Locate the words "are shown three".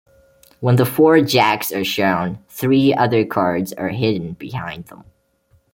1.71-2.91